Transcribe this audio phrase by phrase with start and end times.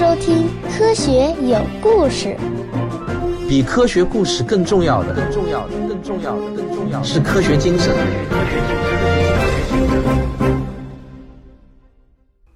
[0.00, 2.28] 收听《科学有故事》。
[3.46, 7.94] 比科学故事更重要的，更重要的，更重要的，更重要的是科学精神。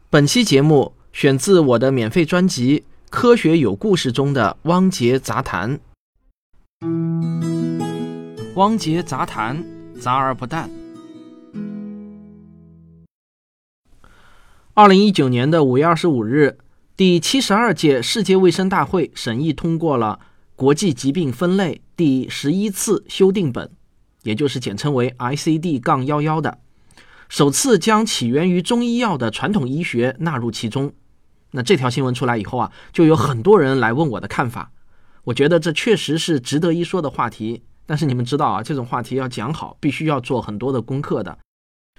[0.09, 2.81] 本期节目选自我的免费专辑
[3.11, 5.79] 《科学有故事》中的《汪杰杂谈》。
[8.55, 9.63] 汪杰杂谈，
[10.01, 10.71] 杂而不淡。
[14.73, 16.57] 二零一九年的五月二十五日，
[16.97, 20.21] 第七十二届世界卫生大会审议通过了
[20.55, 23.69] 国际疾病分类第十一次修订本，
[24.23, 26.61] 也就是简称为 ICD- 杠幺幺的，
[27.29, 30.93] 首次将起源于中医药的传统医学纳入其中。
[31.51, 34.71] 那这条新闻出来以后啊，就有很多人来问我的看法。
[35.25, 37.65] 我觉得这确实是值得一说的话题。
[37.87, 41.37] 但是你们知道啊，这种话题要讲好，必须要做很多的功课的，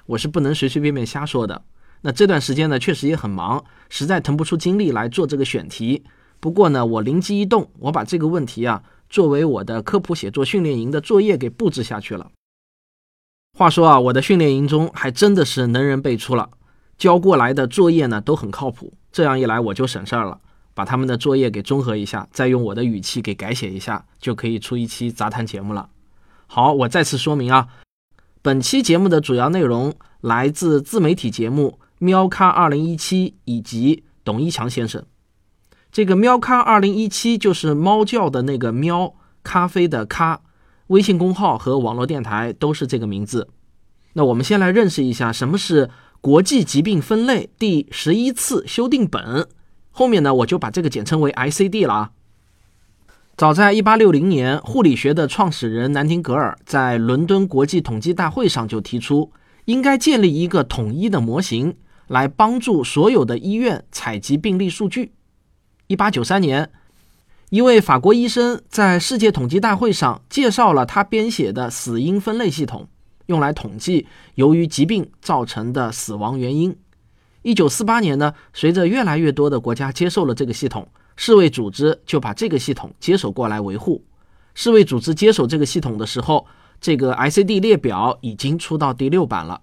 [0.05, 1.65] 我是不能随随便便瞎说的。
[2.07, 6.03] 那这段时间呢，确实也很忙，实在腾不出精力来做这个选题。
[6.39, 12.29] 不过呢，我灵机一动，我把这个问题啊，作为我的科普写作训练营的作业给布置下去了。
[13.57, 16.51] 话说啊，我的训练营中还真的是能人辈出了，
[16.95, 18.93] 交过来的作业呢都很靠谱。
[19.11, 20.39] 这样一来，我就省事儿了，
[20.75, 25.89] 把他们的作业给综合一下，再用我的语气给改写一下，就可以出一期杂谈节目了。
[26.45, 27.67] 好，我再次说明啊，
[28.43, 31.79] 本期节目的主要内容来自自媒体节目。
[32.05, 35.03] 喵咖二零一七以及董一强先生，
[35.91, 40.41] 这个喵咖二零一七就是猫叫的那个喵，咖啡的咖，
[40.87, 43.49] 微信公号和网络电台都是这个名字。
[44.13, 45.89] 那我们先来认识一下什么是
[46.21, 49.47] 国际疾病分类第十一次修订本，
[49.89, 52.11] 后面呢我就把这个简称为 ICD 了啊。
[53.35, 59.31] 早在一八六零年，护理学的创始人南丁格尔在伦敦国际统计大会上就提出，
[59.65, 61.75] 应该建立一个统一的模型。
[62.07, 65.13] 来帮助所有的医院采集病例数据。
[65.87, 66.71] 一八九三年，
[67.49, 72.87] 一位法国医生在世界统计大会上介绍了他编写的死因分类系统，
[73.27, 76.75] 用来统计由于疾病造成的死亡原因。
[77.43, 84.03] 一九四八年呢，随着越来越多的国家接受了这个系统，世卫组织就把这个系统接手过来维护。
[84.55, 86.47] 世卫组织接手这个系统的时候，
[86.81, 89.61] 这个 ICD 列表已经出到第六版了。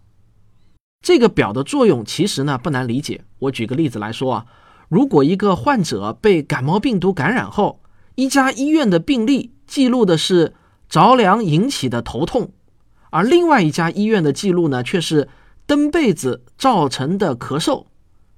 [1.02, 3.24] 这个表的作用其实呢不难理解。
[3.40, 4.46] 我举个例子来说啊，
[4.88, 7.80] 如果一个患者被感冒病毒感染后，
[8.14, 10.54] 一家医院的病历记录的是
[10.88, 12.52] 着凉引起的头痛，
[13.10, 15.28] 而另外一家医院的记录呢却是
[15.66, 17.86] 蹬被子造成的咳嗽，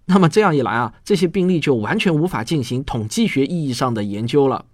[0.07, 4.65] 那么这样一来啊，这些病例就完全无法进行统计学意义上的研究了，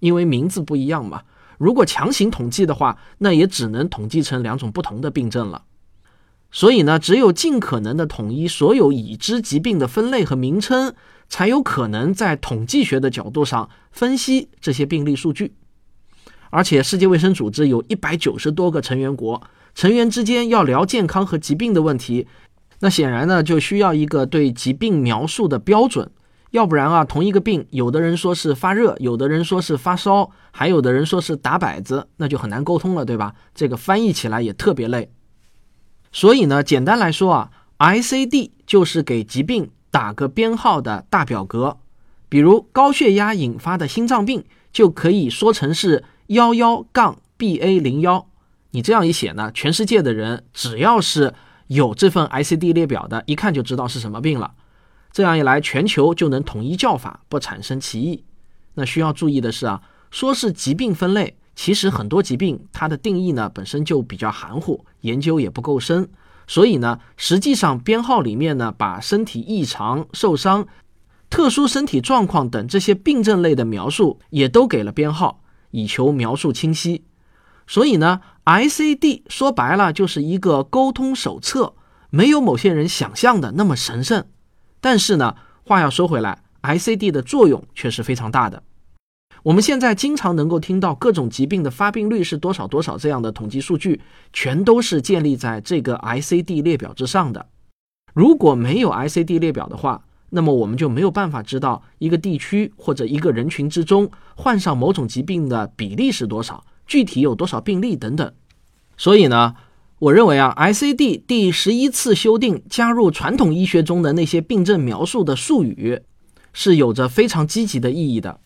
[0.00, 1.22] 因为名字不一样嘛。
[1.58, 5.62] 如果强行统计的话，那也只能统计成两种不同的病症了。
[6.50, 10.94] 所以呢，只有尽可能的统一所有已知疾病的分类和名称，
[11.28, 15.54] 才有可能在统计学的角度上分析这些病例数据。
[16.50, 19.42] 而且，世界卫生组织有一百九十多个成员国，
[19.74, 22.26] 成员之间要聊健康和疾病的问题，
[22.80, 26.10] 那显然呢，就需要一个对疾病描述的标准。
[26.52, 33.34] 要不然啊，同一个病，有的人说是发热，有的人说是发烧，还有的人说是打摆子，那就很难沟通了，对吧？
[33.54, 35.10] 这个翻译起来也特别累。
[36.18, 41.78] 所以呢，简单来说啊，ICD 就是给疾病打个编号的大表格。
[42.28, 48.26] 比如高血压引发的心脏病，就可以说成是幺幺杠 BA 零幺。
[48.72, 51.34] 你这样一写呢，全世界的人只要是
[51.68, 54.54] 有这份 ICD 列表的，一看就知道是什么病了。
[55.12, 58.24] 这样一来，全球就能统一叫法，不产生歧义。
[58.74, 61.36] 那需要注意的是啊，说是疾病分类。
[61.58, 66.08] 其实很多疾病它的定义呢本身就比较含糊，研究也不够深，
[66.46, 70.68] 所以呢，实际上编号里面呢把身体异常、受伤、
[71.28, 75.42] 特殊身体状况等这些病症类的描述也都给了编号，
[75.72, 77.04] 以求描述清晰。
[77.66, 81.74] 所以呢，ICD 说白了就是一个沟通手册，
[82.08, 84.24] 没有某些人想象的那么神圣。
[84.80, 85.34] 但是呢，
[85.64, 88.62] 话要说回来，ICD 的作用却是非常大的。
[89.44, 94.00] 我们现在经常能够听到各种疾病的发病率是多少多少这样的统计数据，
[94.32, 97.46] 全都是建立在这个 ICD 列表之上的。
[98.12, 108.32] 如果没有 ICD 列表的话，那么我们就没有办法知道一个地区或者一个人群之中患上某种疾病的比例是多少，具体有多少病例等等。
[108.96, 109.54] 所以呢，
[110.00, 116.02] 我认为啊，ICD 第十一次修订加入传统医学中的那些病症描述的术语，
[116.52, 118.40] 是有着非常积极的意义的。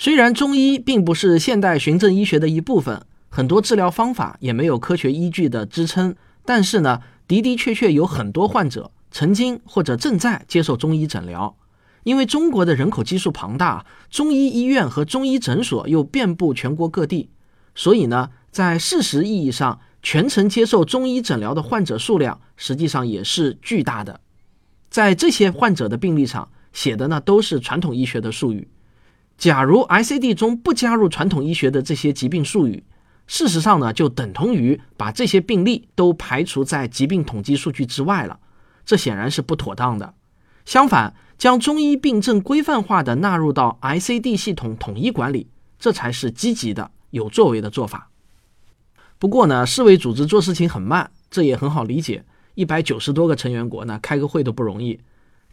[0.00, 6.14] 虽然中医并不是现代循证医学的一部分，很多治疗方法也没有科学依据的支撑，
[6.44, 11.56] 但是呢，的的确确有很多患者曾经或者正在接受中医诊疗。
[12.04, 17.30] 因为中国的人口基数庞大，中医医院和中医诊所又遍布全国各地，
[17.74, 24.20] 所以呢，在事实意义上，全程接受中医诊疗的患者数量实际上也是巨大的。
[24.88, 28.68] 在这些患者的病历上写的呢，都是传统医学的术语。
[29.38, 32.82] 假如 ICD 中不加入传统医学的这些疾病术语，
[33.28, 38.40] 事实上呢，就等同于把这些病例都排除在疾病统计数据之外了。
[38.84, 40.12] 这显然是不妥当的。
[40.64, 45.46] 相反，将中医病症规范化的纳入到 ICD 系统统一管理，
[45.78, 48.10] 这才是积极的、有作为的做法。
[49.20, 52.24] 不过呢，世卫组织做事情很慢，这也很好理解。
[52.54, 54.98] 一百九十多个成员国呢，开个会都不容易。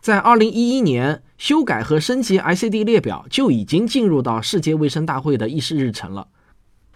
[0.06, 6.28] 在二零一一年，修改和升级 ICD 列表就已经进入到世界卫生大会的议事日程了。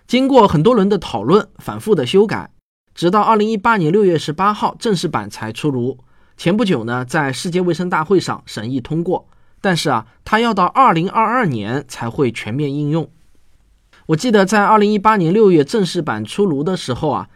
[0.06, 2.52] 经过很多轮的讨论、反复的修改，
[2.94, 5.98] 直到二零一八年六月十八号正式版才出炉。
[6.38, 9.28] 前不久呢，在世界卫生大会上审议通过，
[9.60, 13.10] 但是啊，它要到二零二二年才会全面应用。
[14.06, 17.30] 我记得在二零一八年六月正式版出炉的时候啊，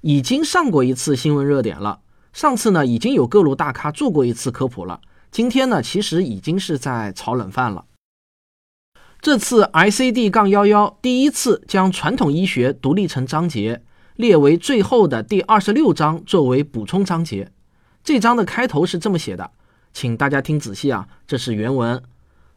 [0.00, 2.00] 已经上过一次新闻热点了。
[2.32, 5.02] 上次呢，已经有各路大咖做过一次科普了。
[5.30, 7.84] 今天呢，其实已经是在炒冷饭了。
[9.20, 13.82] 这次 ICD- 杠幺幺第一次将传统医学独立成章节，
[14.16, 17.50] 列为最后的第二十六章作为补充章节。
[18.04, 19.50] 这章的开头是这么写的，
[19.92, 22.02] 请大家听仔细啊，这是原文。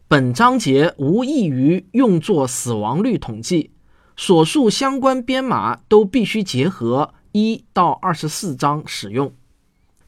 [0.08, 3.72] 本章节无异于用作死亡率统计，
[4.16, 9.32] 所述相关编码都必须结合一到二十四章使用。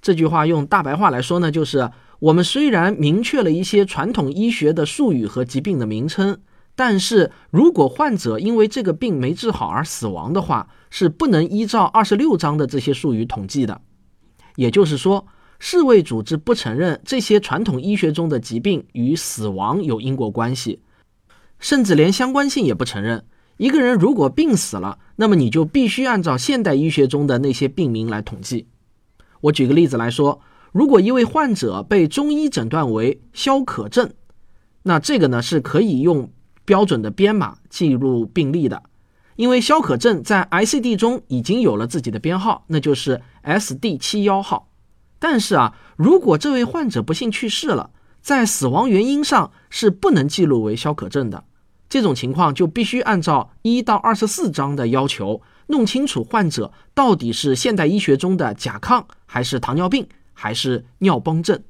[0.01, 6.39] 这句话用大白话来说呢，就是我们虽然明确了一些传统医学的术语和疾病的名称，
[6.75, 13.81] 但是如果患者因为这个病没治好而死亡的话，是不能依照二十六章的这些术语统计的。
[14.57, 15.27] 也就是说。
[15.61, 20.83] 世卫组织不承认这些传统医学中的疾病与死亡有因果关系，
[21.59, 23.25] 甚至连相关性也不承认。
[23.57, 28.67] 一个人如果病死了，那么你就必须按照现代医学中的那些病名来统计。
[29.41, 30.41] 我举个例子来说，
[30.75, 34.11] 如果一位患者被中医诊断为消渴症，
[34.83, 36.29] 那这个呢是可以用
[36.65, 38.83] 标准的编码记录病历的，
[39.37, 44.69] 因为消渴症在 ICD 中已经有了自己的编号，那就是 SD 七幺号。
[45.21, 47.91] 但是啊，如果这位患者不幸去世了，
[48.21, 51.45] 在死亡原因上是不能记录为消渴症的。
[51.89, 61.63] 这种情况就必须按照一到二十四章的要求，弄清楚患者到底是现代医学中的甲亢，还是糖尿病，还是尿崩症。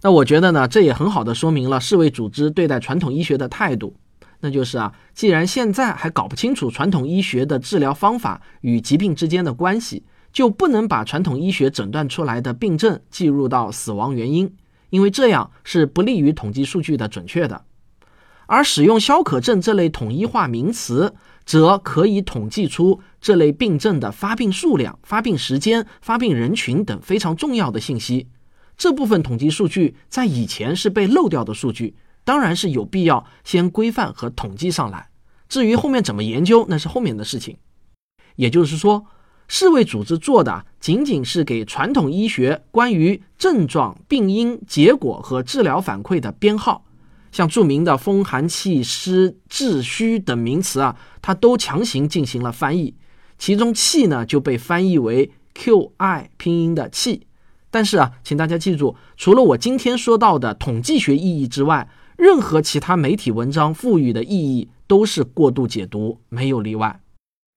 [0.00, 3.94] 那我觉得呢，这也很好的说明了世卫组织对待传统医学的态度，
[4.40, 10.04] 那就是啊，既然现在还搞不清楚传统医学的治疗方法与疾病之间的关系。
[10.32, 14.56] 就不能把传统医学诊断出来的病症计入到死亡原因，
[14.88, 17.66] 因为这样是不利于统计数据的准确的。
[18.46, 21.14] 而使用消渴症这类统一化名词，
[21.52, 28.26] 则可以统计出这类病症的发病数量、发病时间、发病人群等非常重要的信息。
[28.78, 31.94] 这部分统计数据在以前是被漏掉的数据，
[32.24, 35.10] 当然是有必要先规范和统计上来。
[35.46, 37.58] 至于后面怎么研究，那是后面的事情。
[38.36, 39.04] 也就是说。
[39.48, 46.86] 世卫组织做的仅仅是给传统医学关于症状、病因、结果和治疗反馈的编号，
[47.32, 52.94] 像著名的风寒气湿滞虚等名词啊，它都强行进行了翻译。
[53.38, 57.26] 其中气呢就被翻译为 QI 拼音的气。
[57.70, 67.00] 但是啊，请大家记住，除了我今天说到的统计学意义之外，任何其他媒体文章赋予的意义都是过度解读，没有例外。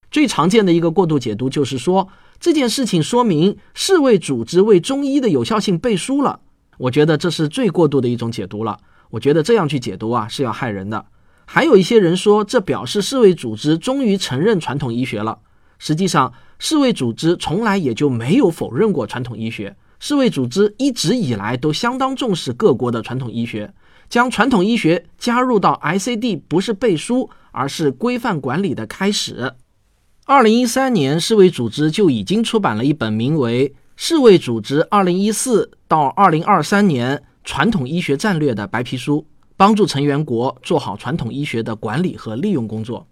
[0.09, 2.07] 最常见的一个过度解读就是说
[2.39, 6.39] 这件事情说明世卫组织为中医的有效性背书了。
[6.77, 8.77] 我觉得这是最过度的一种解读了。
[9.09, 11.05] 我觉得这样去解读啊是要害人的。
[11.45, 15.39] 还有一些人说这表示世卫组织终于承认传统医学了。
[15.77, 19.75] 实际上，世卫组织从来也就没有否认过传统医学。
[19.99, 23.73] 世卫组织一直以来都相当重视各国的传统医学，
[24.09, 29.53] 将传统医学加入到 ICD 不是背书，而是规范管理的开始。
[30.25, 39.25] 二零一三年，世卫组织就已经出版了一本名为《世卫组织二零一四到二零二三年传统医学战略》的白皮书，
[39.55, 43.07] 帮助成员国做好传统医学的管理和利用工作。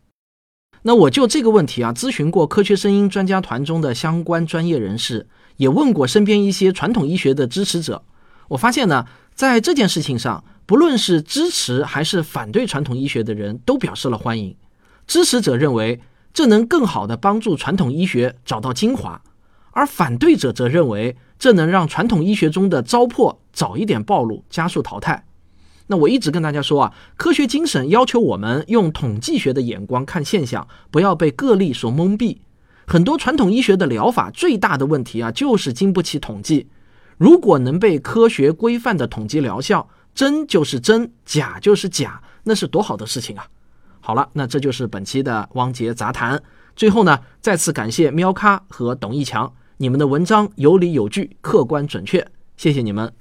[0.82, 8.04] 那我就这个问题啊，咨询过科学声音专家团中的相关专业人士，也问过身边一些传统医学的支持者。
[8.50, 14.56] 我发现呢，在这件事情上，不论是支持还是反对传统医学的人都表示了欢迎。
[15.08, 16.02] 支持者认为。
[16.36, 19.22] 这能更好地帮助传统医学找到精华，
[19.74, 25.26] 而反对者则认为这能让传统医学中的糟粕早一点暴露，加速淘汰。
[25.88, 32.38] 那我一直跟大家说啊，科学精神要求我们用统计学的眼光看现象，不要被个例所蒙蔽。
[32.88, 36.70] 很多传统医学的疗法最大的问题啊，就是经不起统计。
[37.18, 43.46] 如果能被科学规范的统计疗效，真就是真，假就是假，那是多好的事情啊！
[44.00, 46.42] 好了，那这就是本期的汪杰杂谈。
[46.76, 49.54] 最后呢，再次感谢喵咖和董一强，
[49.84, 52.26] 你们的文章有理有据，客观准确，
[52.56, 53.12] 谢谢你们。